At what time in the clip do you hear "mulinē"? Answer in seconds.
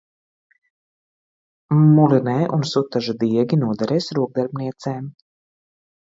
1.81-2.37